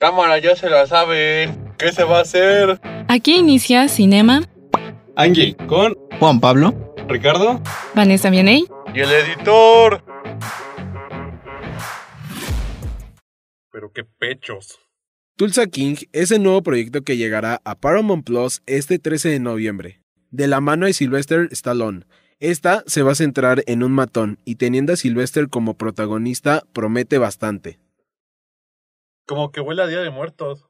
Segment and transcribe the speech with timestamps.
[0.00, 1.74] Cámara, ya se la saben.
[1.76, 2.80] ¿Qué se va a hacer?
[3.08, 4.42] Aquí inicia Cinema.
[5.16, 7.60] Angie, con Juan Pablo, Ricardo,
[7.96, 8.68] Vanessa Vianey.
[8.94, 10.04] Y el editor.
[13.72, 14.78] Pero qué pechos.
[15.36, 20.00] Tulsa King es el nuevo proyecto que llegará a Paramount Plus este 13 de noviembre,
[20.30, 22.04] de la mano de Sylvester Stallone.
[22.38, 27.18] Esta se va a centrar en un matón y teniendo a Sylvester como protagonista promete
[27.18, 27.80] bastante.
[29.28, 30.64] Como que huele a Día de Muertos.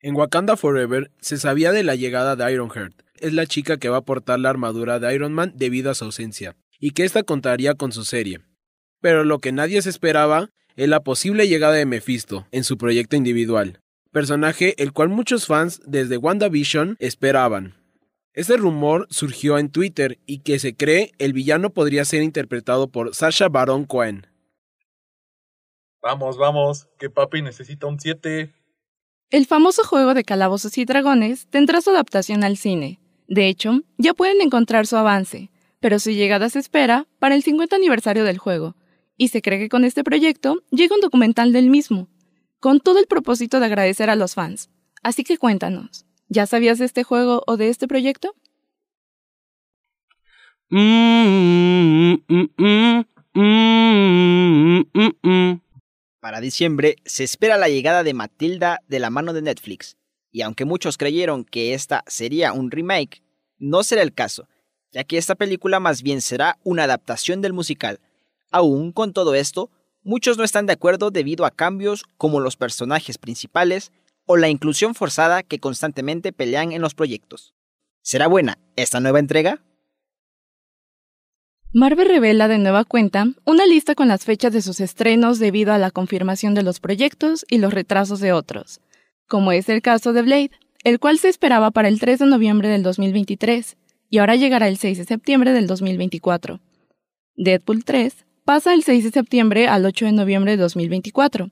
[0.00, 2.94] En Wakanda Forever se sabía de la llegada de Ironheart.
[3.16, 6.04] Es la chica que va a portar la armadura de Iron Man debido a su
[6.04, 8.38] ausencia, y que ésta contaría con su serie.
[9.00, 13.16] Pero lo que nadie se esperaba es la posible llegada de Mephisto en su proyecto
[13.16, 13.80] individual,
[14.12, 17.74] personaje el cual muchos fans desde WandaVision esperaban.
[18.32, 23.12] Este rumor surgió en Twitter y que se cree el villano podría ser interpretado por
[23.16, 24.28] Sasha Baron Cohen.
[26.02, 28.54] Vamos, vamos, que papi necesita un 7.
[29.30, 33.00] El famoso juego de calabozos y dragones tendrá su adaptación al cine.
[33.26, 37.76] De hecho, ya pueden encontrar su avance, pero su llegada se espera para el 50
[37.76, 38.74] aniversario del juego,
[39.16, 42.08] y se cree que con este proyecto llega un documental del mismo,
[42.60, 44.70] con todo el propósito de agradecer a los fans.
[45.02, 48.34] Así que cuéntanos, ¿ya sabías de este juego o de este proyecto?
[56.40, 59.96] Diciembre se espera la llegada de Matilda de la mano de Netflix,
[60.30, 63.22] y aunque muchos creyeron que esta sería un remake,
[63.58, 64.48] no será el caso,
[64.92, 68.00] ya que esta película más bien será una adaptación del musical.
[68.50, 69.70] Aún con todo esto,
[70.02, 73.92] muchos no están de acuerdo debido a cambios como los personajes principales
[74.26, 77.54] o la inclusión forzada que constantemente pelean en los proyectos.
[78.02, 79.62] ¿Será buena esta nueva entrega?
[81.78, 85.78] Marvel revela de nueva cuenta una lista con las fechas de sus estrenos debido a
[85.78, 88.80] la confirmación de los proyectos y los retrasos de otros,
[89.28, 90.50] como es el caso de Blade,
[90.82, 93.76] el cual se esperaba para el 3 de noviembre del 2023
[94.10, 96.58] y ahora llegará el 6 de septiembre del 2024.
[97.36, 101.48] Deadpool 3 pasa el 6 de septiembre al 8 de noviembre de 2024.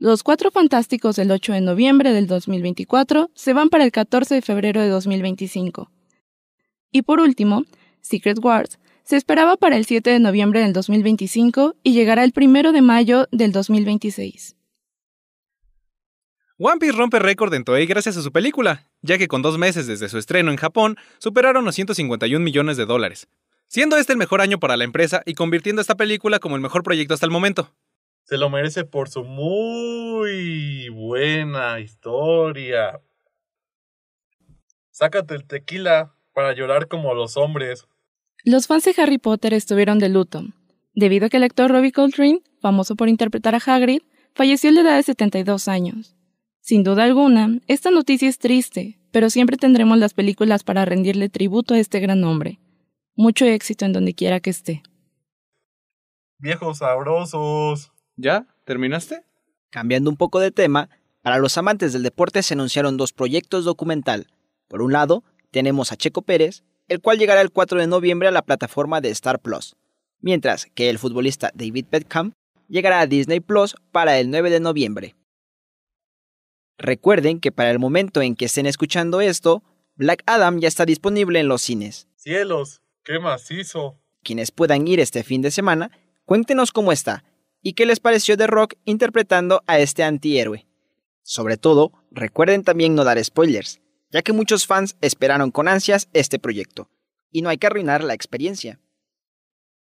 [0.00, 4.42] Los Cuatro Fantásticos del 8 de noviembre del 2024 se van para el 14 de
[4.42, 5.92] febrero de 2025.
[6.90, 7.62] Y por último,
[8.00, 12.72] Secret Wars se esperaba para el 7 de noviembre del 2025 y llegará el 1
[12.72, 14.56] de mayo del 2026.
[16.58, 19.86] One Piece rompe récord en Toei gracias a su película, ya que con dos meses
[19.86, 23.26] desde su estreno en Japón superaron los 151 millones de dólares,
[23.66, 26.84] siendo este el mejor año para la empresa y convirtiendo esta película como el mejor
[26.84, 27.72] proyecto hasta el momento.
[28.24, 33.00] Se lo merece por su muy buena historia.
[34.92, 37.88] Sácate el tequila para llorar como los hombres.
[38.44, 40.42] Los fans de Harry Potter estuvieron de luto,
[40.94, 44.02] debido a que el actor Robbie Coltrane, famoso por interpretar a Hagrid,
[44.34, 46.16] falleció a la edad de 72 años.
[46.60, 51.74] Sin duda alguna, esta noticia es triste, pero siempre tendremos las películas para rendirle tributo
[51.74, 52.58] a este gran hombre.
[53.14, 54.82] Mucho éxito en donde quiera que esté.
[56.38, 57.92] Viejos sabrosos.
[58.16, 58.48] ¿Ya?
[58.64, 59.24] ¿Terminaste?
[59.70, 60.88] Cambiando un poco de tema,
[61.22, 64.26] para los amantes del deporte se anunciaron dos proyectos documental.
[64.66, 65.22] Por un lado,
[65.52, 69.08] tenemos a Checo Pérez, el cual llegará el 4 de noviembre a la plataforma de
[69.08, 69.76] Star Plus,
[70.20, 72.34] mientras que el futbolista David Beckham
[72.68, 75.16] llegará a Disney Plus para el 9 de noviembre.
[76.76, 79.62] Recuerden que para el momento en que estén escuchando esto,
[79.94, 82.08] Black Adam ya está disponible en los cines.
[82.16, 83.98] Cielos, qué macizo.
[84.22, 85.90] Quienes puedan ir este fin de semana,
[86.26, 87.24] cuéntenos cómo está
[87.62, 90.66] y qué les pareció de Rock interpretando a este antihéroe.
[91.22, 93.80] Sobre todo, recuerden también no dar spoilers,
[94.12, 96.88] ya que muchos fans esperaron con ansias este proyecto,
[97.30, 98.78] y no hay que arruinar la experiencia.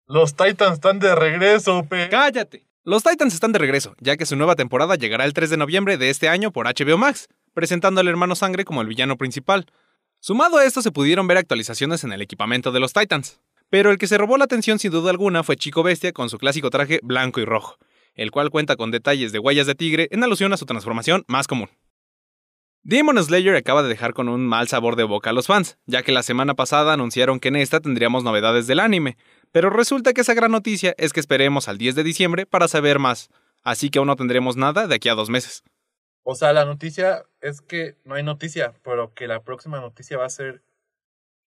[0.06, 2.08] Los Titans están de regreso, pe.
[2.10, 2.66] ¡Cállate!
[2.84, 5.98] Los Titans están de regreso, ya que su nueva temporada llegará el 3 de noviembre
[5.98, 9.66] de este año por HBO Max, presentando al hermano Sangre como el villano principal.
[10.20, 13.40] Sumado a esto se pudieron ver actualizaciones en el equipamiento de los Titans.
[13.70, 16.38] Pero el que se robó la atención sin duda alguna fue Chico Bestia con su
[16.38, 17.76] clásico traje blanco y rojo,
[18.14, 21.46] el cual cuenta con detalles de huellas de tigre en alusión a su transformación más
[21.46, 21.68] común.
[22.82, 26.02] Demon Slayer acaba de dejar con un mal sabor de boca a los fans, ya
[26.02, 29.16] que la semana pasada anunciaron que en esta tendríamos novedades del anime,
[29.52, 32.98] pero resulta que esa gran noticia es que esperemos al 10 de diciembre para saber
[32.98, 33.30] más,
[33.62, 35.64] así que aún no tendremos nada de aquí a dos meses.
[36.22, 40.26] O sea, la noticia es que no hay noticia, pero que la próxima noticia va
[40.26, 40.62] a ser...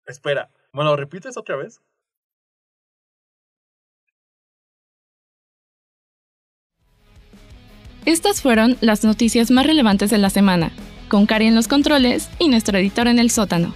[0.06, 1.82] Espera, bueno, ¿repites otra vez?
[8.06, 10.72] Estas fueron las noticias más relevantes de la semana,
[11.08, 13.74] con Cari en los controles y nuestro editor en el sótano.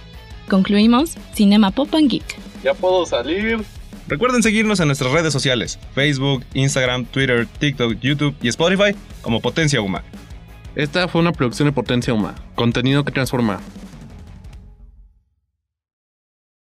[0.49, 2.23] Concluimos Cinema Pop and Geek.
[2.63, 3.63] Ya puedo salir.
[4.07, 9.81] Recuerden seguirnos en nuestras redes sociales, Facebook, Instagram, Twitter, TikTok, YouTube y Spotify como Potencia
[9.81, 10.03] Uma.
[10.75, 13.59] Esta fue una producción de Potencia Uma, contenido que transforma.